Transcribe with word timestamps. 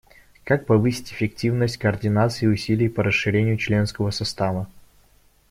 Как 0.45 0.65
повысить 0.65 1.11
эффективность 1.13 1.77
координации 1.77 2.45
и 2.47 2.49
усилий 2.49 2.89
по 2.89 3.03
расширению 3.03 3.57
членского 3.57 4.09
состава? 4.09 4.67